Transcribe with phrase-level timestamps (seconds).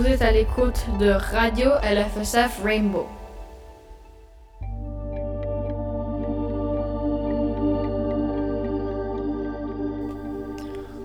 [0.00, 3.06] Vous êtes à l'écoute de Radio LFSF Rainbow.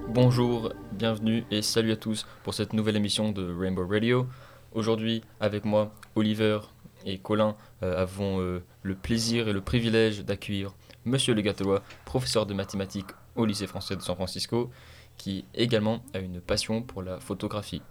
[0.07, 4.27] Bonjour, bienvenue et salut à tous pour cette nouvelle émission de Rainbow Radio.
[4.71, 6.59] Aujourd'hui, avec moi, Oliver
[7.05, 10.71] et Colin euh, avons euh, le plaisir et le privilège d'accueillir
[11.03, 14.71] Monsieur Le Gâtelois, professeur de mathématiques au lycée français de San Francisco,
[15.17, 17.81] qui également a une passion pour la photographie.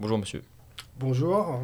[0.00, 0.42] Bonjour monsieur.
[0.98, 1.60] Bonjour.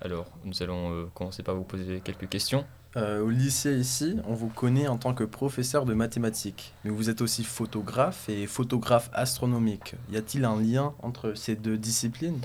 [0.00, 2.64] Alors, nous allons euh, commencer par vous poser quelques questions.
[2.96, 7.08] Euh, au lycée ici, on vous connaît en tant que professeur de mathématiques, mais vous
[7.08, 9.94] êtes aussi photographe et photographe astronomique.
[10.10, 12.40] Y a-t-il un lien entre ces deux disciplines?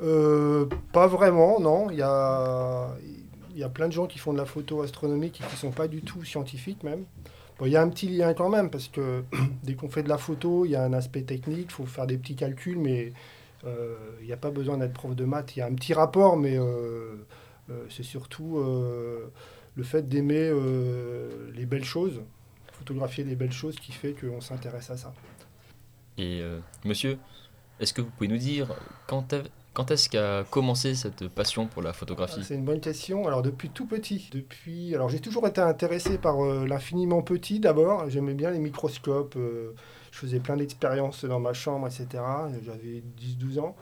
[0.00, 1.90] Euh, pas vraiment, non.
[1.90, 2.88] Il y a,
[3.50, 5.72] il y a plein de gens qui font de la photo astronomique et qui sont
[5.72, 7.04] pas du tout scientifiques même.
[7.58, 9.24] Bon, il y a un petit lien quand même parce que
[9.64, 12.06] dès qu'on fait de la photo, il y a un aspect technique, il faut faire
[12.06, 13.12] des petits calculs, mais
[13.64, 15.56] il n'y a pas besoin d'être prof de maths.
[15.56, 17.16] Il y a un petit rapport, mais euh,
[17.70, 19.30] euh, c'est surtout euh,
[19.74, 22.20] le fait d'aimer euh, les belles choses,
[22.72, 25.12] photographier les belles choses qui fait qu'on s'intéresse à ça.
[26.16, 27.18] Et euh, monsieur,
[27.80, 28.74] est-ce que vous pouvez nous dire
[29.06, 29.34] quand,
[29.78, 33.28] quand est-ce qu'a commencé cette passion pour la photographie C'est une bonne question.
[33.28, 38.10] Alors depuis tout petit, depuis, alors j'ai toujours été intéressé par euh, l'infiniment petit d'abord.
[38.10, 39.36] J'aimais bien les microscopes.
[39.36, 39.76] euh,
[40.10, 42.08] je faisais plein d'expériences dans ma chambre, etc.
[42.64, 43.76] J'avais 10-12 ans.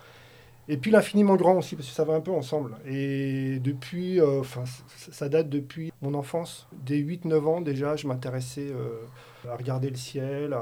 [0.68, 2.76] Et puis l'infiniment grand aussi, parce que ça va un peu ensemble.
[2.84, 4.64] Et depuis, euh, enfin,
[4.98, 6.68] ça, date depuis mon enfance.
[6.74, 8.70] Dès 8-9 ans déjà, je m'intéressais
[9.50, 10.54] à regarder le ciel,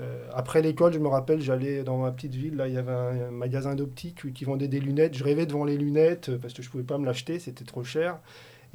[0.00, 2.92] euh, après l'école, je me rappelle, j'allais dans ma petite ville, là, il y avait
[2.92, 5.16] un, magasin d'optique qui vendait des lunettes.
[5.16, 7.84] Je rêvais devant les lunettes euh, parce que je pouvais pas me l'acheter, c'était trop
[7.84, 8.18] cher.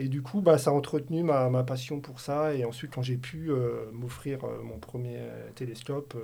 [0.02, 2.53] Et du coup, bah, ça a entretenu ma, ma passion pour ça.
[2.56, 5.17] Et ensuite, quand j'ai pu euh, m'offrir mon premier
[5.56, 6.16] télescope,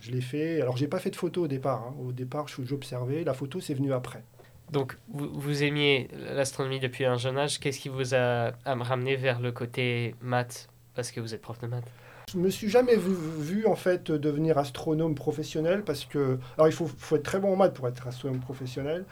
[0.00, 0.60] je l'ai fait.
[0.60, 1.84] Alors, j'ai pas fait de photo au départ.
[1.86, 1.94] hein.
[2.04, 3.22] Au départ, j'observais.
[3.22, 4.24] La photo, c'est venu après.
[4.72, 7.60] Donc, vous, vous aimiez l'astronomie depuis un jeune âge.
[7.60, 10.68] Qu'est-ce qui vous a à me ramener vers le côté maths?
[10.96, 11.88] Parce que vous êtes prof de maths.
[12.32, 16.88] Je me suis jamais vu, en fait devenir astronome professionnel parce que alors il faut,
[17.14, 19.04] être très bon en maths pour être astronome professionnel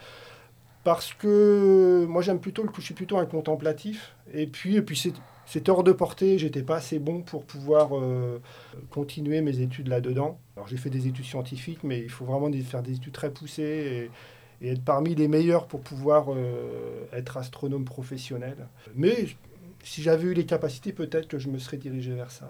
[0.83, 5.01] parce que moi j'aime plutôt le je suis plutôt un contemplatif et puis et puis
[5.45, 8.41] c'est hors de portée, j'étais pas assez bon pour pouvoir euh,
[8.89, 10.37] continuer mes études là-dedans.
[10.57, 14.09] Alors j'ai fait des études scientifiques, mais il faut vraiment faire des études très poussées
[14.61, 18.67] et, être parmi les meilleurs pour pouvoir euh, être astronome professionnel.
[18.93, 19.27] Mais
[19.83, 22.49] si j'avais eu les capacités, peut-être que je me serais dirigé vers ça.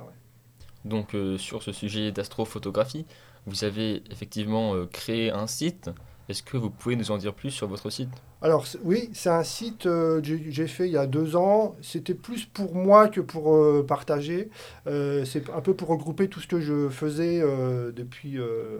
[0.86, 3.06] Donc euh, sur ce sujet d'astrophotographie,
[3.46, 5.90] vous avez effectivement euh, créé un site.
[6.30, 8.10] Est-ce que vous pouvez nous en dire plus sur votre site?
[8.42, 11.76] Alors oui, c'est un site euh, que j'ai j'ai fait il y a deux ans.
[11.82, 14.50] C'était plus pour moi que pour euh, partager.
[14.88, 18.78] Euh, c'est un peu pour regrouper tout ce que je faisais euh, depuis euh,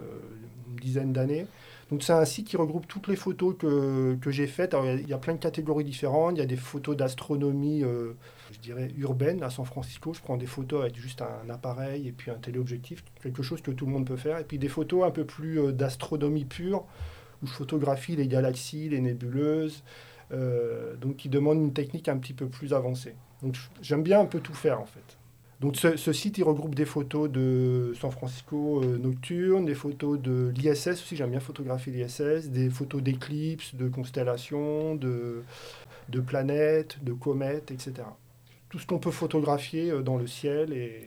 [0.68, 1.46] une dizaine d'années.
[1.90, 4.74] Donc c'est un site qui regroupe toutes les photos que, que j'ai faites.
[5.00, 6.36] Il y a- plein de catégories différentes.
[6.36, 8.12] Il y a des photos d'astronomie, euh,
[8.56, 10.14] je dirais, urbaine à San Francisco.
[10.14, 13.70] Je prends des photos avec juste un appareil et puis un téléobjectif, quelque chose que
[13.70, 14.38] tout le monde peut faire.
[14.38, 16.84] Et puis des photos un peu plus euh, d'astronomie pure,
[17.42, 19.84] où je photographie les galaxies, les nébuleuses,
[20.32, 23.14] euh, donc qui demandent une technique un petit peu plus avancée.
[23.42, 25.18] Donc j'aime bien un peu tout faire en fait.
[25.60, 30.88] Donc ce, site, regroupe des photos de San Francisco euh, nocturne, des photos de l'ISS
[30.88, 35.44] aussi, j'aime bien photographier l'ISS, des photos d'éclipses, de constellations, de
[36.26, 38.04] planètes, de comètes, etc.
[38.76, 41.06] Tout ce qu'on peut photographier euh, dans le ciel et,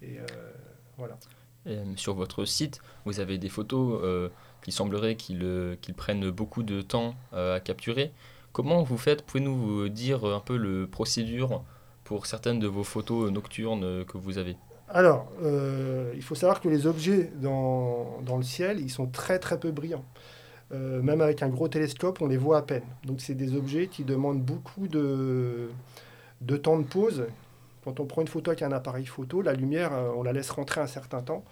[0.00, 0.52] et, euh,
[0.96, 1.18] voilà.
[1.66, 4.30] Euh, Sur votre site, vous avez des photos
[4.62, 8.12] qui sembleraient qu'ils prennent beaucoup de temps à capturer.
[8.52, 9.22] Comment vous faites?
[9.22, 11.64] Pouvez-nous dire un peu le procédure
[12.04, 14.56] pour certaines de vos photos nocturnes que vous avez?
[14.88, 19.40] Alors, euh, il faut savoir que les objets dans, dans le ciel, ils sont très
[19.40, 20.04] très peu brillants.
[20.72, 22.84] Euh, même avec un gros télescope, on les voit à peine.
[23.04, 25.70] Donc c'est des objets qui demandent beaucoup de,
[26.44, 27.26] de temps de pause.
[27.84, 30.50] Quand on prend une photo avec un appareil photo, la lumière, euh, on la laisse
[30.50, 31.44] rentrer un certain temps.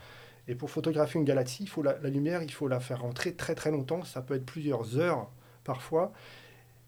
[0.48, 3.54] Et pour photographier une galaxie, il faut la, lumière, il faut la faire rentrer très
[3.54, 4.02] très longtemps.
[4.04, 5.28] Ça peut être plusieurs heures
[5.64, 6.12] parfois.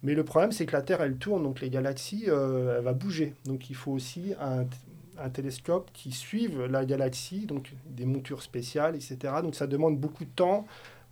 [0.03, 2.93] Mais le problème, c'est que la Terre, elle tourne, donc les galaxies, euh, elle va
[2.93, 3.35] bouger.
[3.45, 4.67] Donc il faut aussi un,
[5.19, 9.35] un télescope qui suive la galaxie, donc des montures spéciales, etc.
[9.43, 10.67] Donc ça demande beaucoup de temps,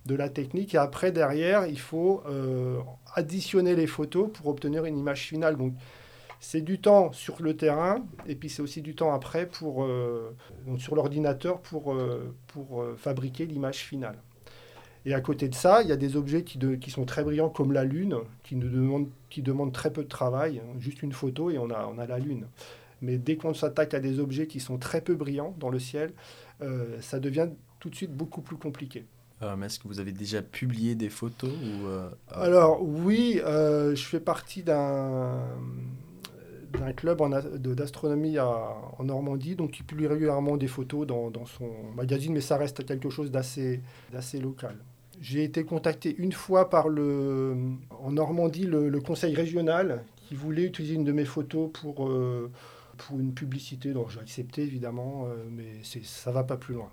[0.07, 0.75] de la technique.
[0.75, 2.79] Et après, derrière, il faut euh,
[3.15, 5.57] additionner les photos pour obtenir une image finale.
[5.57, 5.75] Donc
[6.45, 10.35] c'est du temps sur le terrain, et puis c'est aussi du temps après pour, euh,
[10.67, 14.17] donc sur l'ordinateur pour, euh, pour euh, fabriquer l'image finale.
[15.07, 17.23] Et à côté de ça, il y a des objets qui, de- qui sont très
[17.23, 21.13] brillants comme la Lune, qui, ne demandent, qui demandent très peu de travail, juste une
[21.13, 22.47] photo et on a, on a la Lune.
[23.03, 26.13] Mais dès qu'on s'attaque à des objets qui sont très peu brillants dans le ciel,
[27.01, 27.49] ça devient
[27.81, 29.05] tout de suite beaucoup plus compliqué.
[29.43, 34.05] Euh, est-ce que vous avez déjà publié des photos ou, euh, Alors oui, euh, je
[34.05, 35.41] fais partie d'un
[36.79, 37.21] d'un club
[37.75, 42.85] d'astronomie en Normandie, donc il publie régulièrement des photos dans, son magazine, mais ça reste
[42.85, 43.81] quelque chose d'assez
[44.41, 44.77] local.
[45.21, 47.57] J'ai été contacté une fois par le,
[47.91, 52.51] en Normandie le, conseil régional qui voulait utiliser une de mes photos pour, euh,
[52.99, 56.89] pour une publicité, donc j'ai accepté évidemment, euh, mais ça va pas plus loin.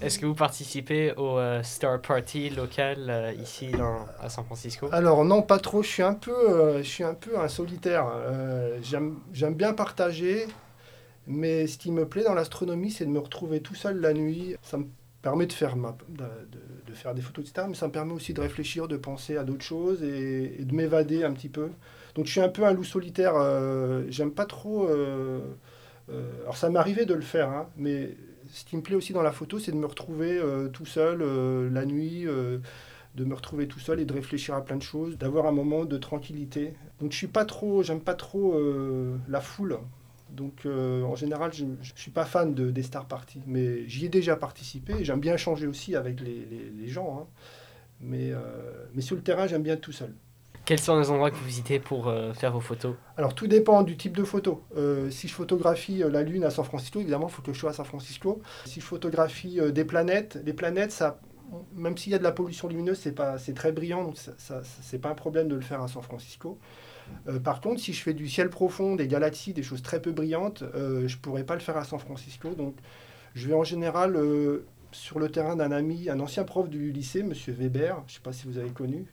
[0.00, 4.88] Est-ce que vous participez au euh, Star Party local euh, ici dans, à San Francisco?
[4.92, 5.82] Alors non, pas trop.
[5.82, 8.06] Je suis un peu, euh, je suis un peu un solitaire.
[8.82, 10.46] J'aime bien partager,
[11.26, 14.56] mais ce qui me plaît dans l'astronomie, c'est de me retrouver tout seul la nuit.
[14.62, 14.86] Ça me
[15.22, 17.66] permet de faire, ma, de, de- faire des photos, etc.
[17.68, 21.24] Mais ça me permet aussi de réfléchir, de penser à d'autres choses et, de m'évader
[21.24, 21.70] un petit peu.
[22.14, 23.34] Donc je suis un peu un loup solitaire.
[24.08, 24.88] J'aime pas trop.
[26.08, 28.16] alors ça m'est arrivé de le faire, hein, mais
[28.50, 31.22] ce qui me plaît aussi dans la photo, c'est de me retrouver euh, tout seul
[31.22, 32.26] euh, la nuit.
[32.26, 32.58] euh,
[33.14, 35.86] de me retrouver tout seul et de réfléchir à plein de choses, d'avoir un moment
[35.86, 36.74] de tranquillité.
[37.00, 38.54] Donc je suis pas trop, j'aime pas trop
[39.26, 39.78] la foule.
[40.28, 44.08] Donc en général, je, je suis pas fan de, des star parties, mais j'y ai
[44.10, 45.02] déjà participé.
[45.02, 47.26] J'aime bien échanger aussi avec les, gens, hein.
[48.02, 48.32] mais,
[48.92, 50.12] mais sur le terrain, j'aime bien être tout seul.
[50.66, 53.82] Quels sont les endroits que vous visitez pour euh, faire vos photos Alors tout dépend
[53.84, 54.64] du type de photo.
[54.76, 57.58] Euh, si je photographie euh, la Lune à San Francisco, évidemment, il faut que je
[57.58, 58.42] sois à San Francisco.
[58.64, 61.20] Si je photographie des planètes, les planètes, ça,
[61.72, 64.32] même s'il y a de la pollution lumineuse, c'est pas, c'est très brillant, donc ça,
[64.38, 66.58] ça- c'est pas un problème de le faire à San Francisco.
[67.44, 70.64] Par contre, si je fais du ciel profond, des galaxies, des choses très peu brillantes,
[70.74, 72.50] je pourrais pas le faire à San Francisco.
[72.54, 72.74] Donc,
[73.34, 74.18] je vais en général
[74.90, 78.02] sur le terrain d'un ami, un ancien prof du lycée, Monsieur Weber.
[78.08, 79.06] Je sais pas si vous avez connu,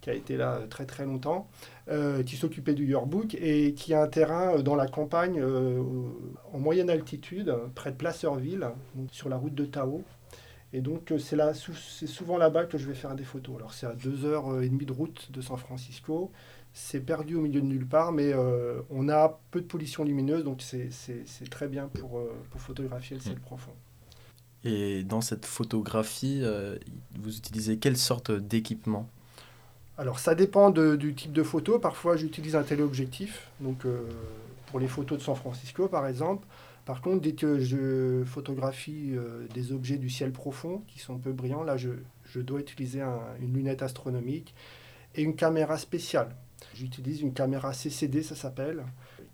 [0.00, 1.48] qui a été là euh, très très longtemps
[1.88, 5.82] euh, qui s'occupait du yearbook et qui a un terrain euh, dans la campagne euh,
[6.52, 8.68] en moyenne altitude, près de Placerville,
[9.12, 10.02] sur la route de Tao.
[10.72, 13.56] Et donc c'est là, c'est souvent là-bas que je vais faire des photos.
[13.56, 16.30] Alors c'est à deux heures et demie de route de San Francisco.
[16.72, 20.44] C'est perdu au milieu de nulle part, mais euh, on a peu de pollution lumineuse,
[20.44, 20.88] donc c'est-
[21.50, 22.20] très bien pour,
[22.50, 23.72] pour photographier le ciel profond.
[24.62, 26.44] Et dans cette photographie,
[27.18, 29.08] vous utilisez quelle sorte d'équipement?
[30.00, 31.78] Alors ça dépend du type de photo.
[31.78, 34.00] Parfois j'utilise un téléobjectif, donc euh,
[34.68, 36.46] pour les photos de San Francisco par exemple.
[36.86, 41.32] Par contre, dès que je photographie euh, des objets du ciel profond qui sont peu
[41.32, 41.90] brillants, là je,
[42.40, 44.54] dois utiliser un- une lunette astronomique
[45.16, 46.34] et une caméra spéciale.
[46.72, 48.82] J'utilise une caméra CCD, ça s'appelle,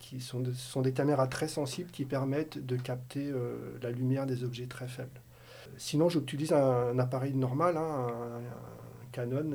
[0.00, 0.42] qui sont,
[0.82, 5.20] des caméras très sensibles qui permettent de capter euh, la lumière des objets très faibles.
[5.76, 9.52] Sinon, j'utilise un, appareil normal, hein, un, Canon,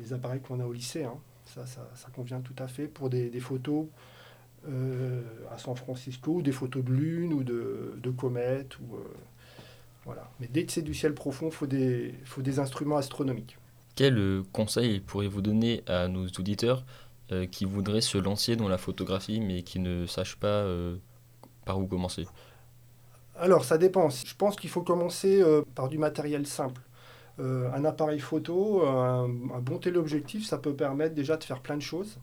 [0.00, 1.04] les appareils qu'on a au lycée.
[1.04, 1.18] hein.
[1.44, 3.86] Ça, ça, ça convient tout à fait pour des, des photos
[4.68, 8.78] euh, à San Francisco, ou des photos de lune ou de, de comètes.
[8.80, 9.14] Ou, euh,
[10.04, 10.30] voilà.
[10.40, 13.56] Mais dès que c'est du ciel profond, il faut des, faut des instruments astronomiques.
[13.96, 16.84] Quel euh, conseil pourriez-vous donner à nos auditeurs
[17.32, 20.66] euh, qui voudraient se lancer dans la photographie mais qui ne sachent pas
[21.64, 22.26] par où commencer?
[23.36, 24.10] Alors, ça dépend.
[24.10, 25.42] Je pense qu'il faut commencer
[25.74, 26.82] par du matériel simple.
[27.40, 29.28] Euh, un appareil photo, un,
[29.60, 32.18] bon téléobjectif, ça peut permettre déjà de faire plein de choses.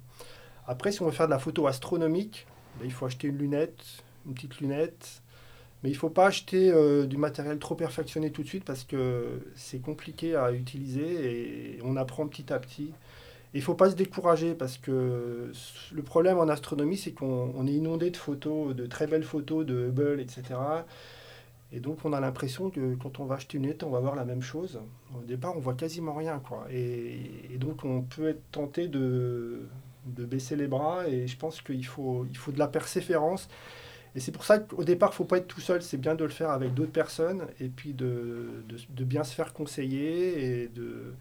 [0.68, 2.48] Après, si on veut faire de la photo astronomique,
[2.80, 5.22] ben, il faut acheter une lunette, une petite lunette.
[5.84, 8.84] Mais il ne faut pas acheter euh, du matériel trop perfectionné tout de suite parce
[8.84, 12.92] que c'est compliqué à utiliser et on apprend petit à petit.
[13.54, 15.52] Et il ne faut pas se décourager parce que
[15.94, 19.66] le problème en astronomie, c'est qu'on on est inondé de photos, de très belles photos
[19.66, 20.56] de Hubble, etc.
[21.76, 24.16] Et donc on a l'impression que quand on va acheter une lunette, on va voir
[24.16, 24.80] la même chose.
[25.14, 26.40] Au départ, on voit quasiment rien.
[26.40, 26.66] Quoi.
[26.72, 29.68] Et, donc on peut être tenté de,
[30.06, 31.08] de baisser les bras.
[31.10, 33.50] Et je pense qu'il faut, il faut de la persévérance.
[34.16, 35.82] Et c'est pour ça qu'au départ, il ne faut pas être tout seul.
[35.82, 37.46] C'est bien de le faire avec d'autres personnes.
[37.60, 40.62] Et puis de, de, bien se faire conseiller.
[40.64, 41.14] Et, de,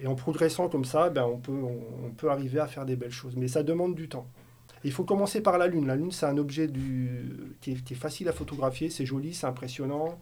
[0.00, 3.10] et en progressant comme ça, ben, on, peut, on peut arriver à faire des belles
[3.10, 3.34] choses.
[3.34, 4.28] Mais ça demande du temps.
[4.86, 5.86] Il faut commencer par la Lune.
[5.86, 7.20] La Lune, c'est un objet du...
[7.60, 10.18] qui, est, qui est facile à photographier, c'est joli, c'est impressionnant.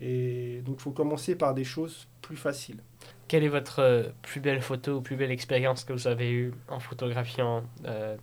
[0.00, 2.80] Et donc, il faut commencer par des choses plus faciles.
[3.28, 6.52] Quelle est votre euh, plus belle photo ou plus belle expérience que vous avez eue
[6.68, 8.16] en photographiant euh,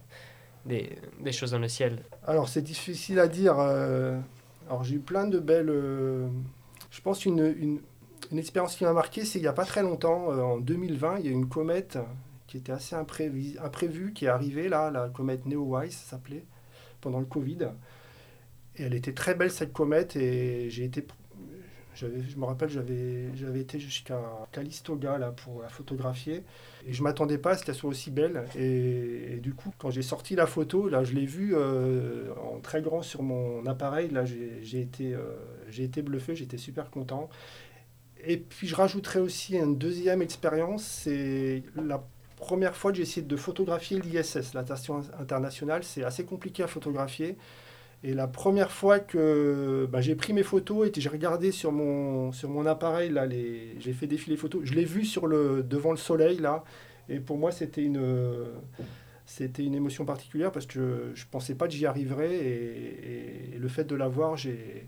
[0.65, 2.03] des, des choses dans le ciel?
[2.27, 3.55] Alors, c'est difficile à dire.
[3.59, 4.19] euh,
[4.67, 5.69] Alors, j'ai eu plein de belles.
[5.69, 6.27] euh,
[6.91, 7.79] Je pense une, une,
[8.31, 11.25] une expérience qui m'a marqué, c'est il n'y a pas très longtemps, en 2020, il
[11.25, 11.97] y a une comète
[12.49, 16.43] qui était assez imprévue, imprévue qui est arrivée là, la comète Neowise, s'appelait,
[16.99, 17.59] pendant le Covid.
[18.75, 21.05] Et elle était très belle cette comète et j'ai été.
[21.93, 24.19] Je me rappelle, j'avais, été jusqu'à
[24.51, 26.43] Calistoga là, pour la photographier.
[26.87, 28.45] Et je ne m'attendais pas à ce qu'elle soit aussi belle.
[28.57, 32.81] Et, du coup, quand j'ai sorti la photo, là, je l'ai vue euh, en très
[32.81, 34.09] grand sur mon appareil.
[34.09, 35.35] Là, j'ai, été, euh,
[35.69, 37.29] j'ai été bluffé, j'étais super content.
[38.25, 42.03] Et puis je rajouterais aussi une deuxième expérience, c'est la
[42.39, 45.83] première fois que j'ai essayé de photographier l'ISS, la station internationale.
[45.83, 47.37] C'est assez compliqué à photographier.
[48.03, 52.31] Et la première fois que bah, j'ai pris mes photos et j'ai regardé sur mon,
[52.65, 55.97] appareil, là, les, j'ai fait défiler les photos, je l'ai vu sur le, devant le
[55.97, 56.63] soleil, là.
[57.09, 58.01] Et pour moi, c'était une,
[59.25, 62.35] c'était une émotion particulière parce que je ne pensais pas que j'y arriverais.
[62.35, 64.87] Et, et, le fait de l'avoir, j'ai,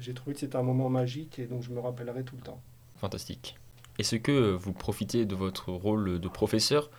[0.00, 2.60] j'ai trouvé que c'était un moment magique et donc je me rappellerai tout le temps.
[2.96, 3.56] Fantastique.
[3.98, 6.90] Est-ce que vous profitez de votre rôle de professeur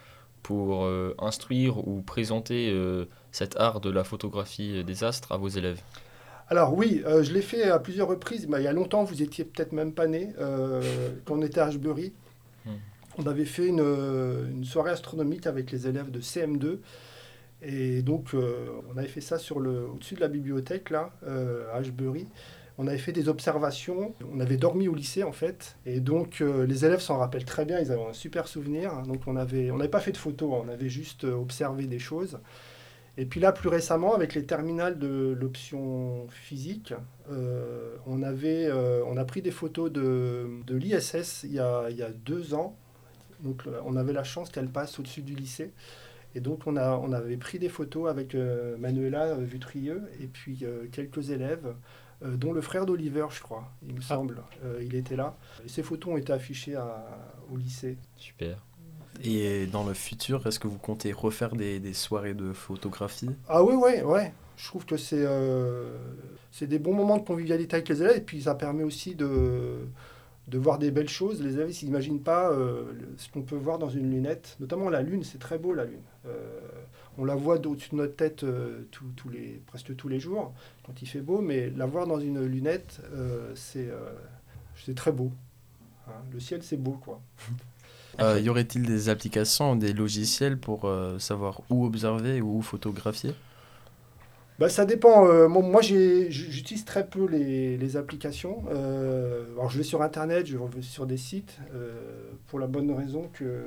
[0.43, 5.47] pour euh, instruire ou présenter euh, cet art de la photographie des astres à vos
[5.47, 5.81] élèves?
[6.47, 8.47] Alors oui, euh, je l'ai fait à plusieurs reprises.
[8.49, 10.33] il y a longtemps, vous étiez peut-être même pas né,
[11.25, 12.13] quand on était à Ashbury.
[12.65, 12.77] Hmm.
[13.17, 16.77] On avait fait une, une, soirée astronomique avec les élèves de CM2.
[17.63, 21.11] Et donc, on avait fait ça sur le, au-dessus de la bibliothèque, là,
[21.73, 22.27] à Ashbury.
[22.77, 26.65] On avait fait des observations, on avait dormi au lycée en fait, et donc euh,
[26.65, 29.01] les élèves s'en rappellent très bien, ils avaient un super souvenir.
[29.03, 32.39] Donc on n'avait pas fait de photos, on avait juste euh, observé des choses.
[33.17, 36.93] Et puis là, plus récemment, avec les terminales de l'option physique,
[37.31, 42.75] euh, on, a pris des photos de, l'ISS il, y a, deux ans.
[43.39, 45.71] Donc on avait la chance qu'elle passe au-dessus du lycée.
[46.35, 48.35] Et donc on avait pris des photos avec
[48.77, 51.73] Manuela Vutrieux et puis quelques élèves.
[52.23, 54.07] Euh, dont le frère d'Oliver, je crois, il me ah.
[54.07, 54.43] semble.
[54.63, 55.35] Euh, il était là.
[55.65, 56.77] Et ces photos ont été affichées
[57.51, 57.97] au lycée.
[58.17, 58.57] Super.
[59.23, 63.29] Et dans le futur, est-ce que vous comptez refaire des, soirées de photographie?
[63.47, 64.21] Ah oui, oui, oui.
[64.57, 65.97] Je trouve que c'est euh,
[66.51, 69.79] c'est des bons moments de convivialité avec les élèves et puis ça permet aussi de,
[70.47, 71.41] de voir des belles choses.
[71.41, 72.51] Les élèves ils n'imaginent pas
[73.17, 74.57] ce qu'on peut voir dans une lunette.
[74.59, 76.01] Notamment la lune, c'est très beau la lune
[77.17, 80.53] on la voit au-dessus de notre tête euh, tous les, presque tous les jours
[80.85, 84.13] quand il fait beau, mais la voir dans une lunette, euh, euh,
[84.75, 85.31] c'est très beau.
[86.07, 86.11] Hein.
[86.31, 87.21] le ciel, c'est beau, quoi.
[88.39, 93.33] y aurait-il des applications, des logiciels pour savoir où observer ou où photographier?
[94.59, 95.49] Bah, ça dépend.
[95.49, 98.63] moi, j'utilise très peu les, applications.
[98.69, 101.59] alors, je vais sur Internet, je vais sur des sites,
[102.47, 103.63] pour la bonne raison que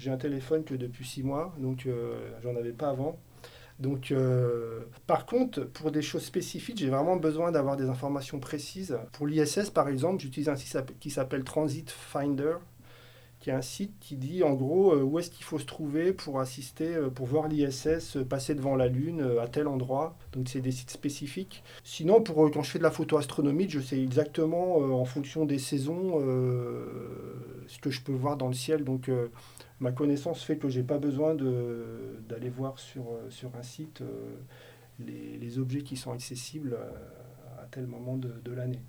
[0.00, 3.18] j'ai un téléphone que depuis six mois, donc euh, j'en avais pas avant.
[3.78, 8.98] Donc, euh, par contre, pour des choses spécifiques, j'ai vraiment besoin d'avoir des informations précises.
[9.12, 12.56] Pour l'ISS, par exemple, j'utilise un site qui s'appelle Transit Finder,
[13.40, 16.12] qui est un site qui dit en gros euh, où est-ce qu'il faut se trouver
[16.12, 20.16] pour assister, pour voir l'ISS passer devant la Lune à tel endroit.
[20.32, 21.64] Donc, c'est des sites spécifiques.
[21.82, 25.58] Sinon, pour quand je fais de la photo astronomique, je sais exactement en fonction des
[25.58, 26.20] saisons
[27.66, 28.84] ce que je peux voir dans le ciel.
[28.84, 29.08] Donc,
[29.80, 34.36] ma connaissance fait que j'ai pas besoin d'aller voir sur, euh, un site euh,
[35.00, 36.76] les, objets qui sont accessibles
[37.58, 38.80] à, tel moment de l'année.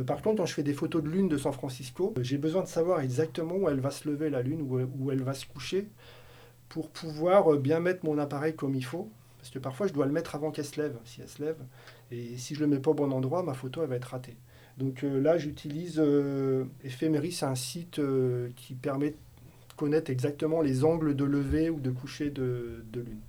[0.00, 2.62] Euh, par contre, quand je fais des photos de lune de San Francisco, j'ai besoin
[2.62, 5.88] de savoir exactement où elle va se lever la lune, où, elle va se coucher,
[6.68, 9.10] pour pouvoir bien mettre mon appareil comme il faut.
[9.38, 11.56] Parce que parfois, je dois le mettre avant qu'elle se lève, si elle se lève.
[12.10, 14.36] Et si je le mets pas au bon endroit, ma photo, elle va être ratée.
[14.76, 18.00] Donc là, j'utilise euh, Ephemeris, un site
[18.56, 19.14] qui permet
[19.76, 23.20] connaître exactement les angles de lever ou de coucher de, de lune.